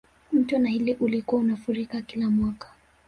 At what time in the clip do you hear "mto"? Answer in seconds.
0.31-0.59